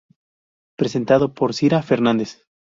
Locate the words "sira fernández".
1.53-2.43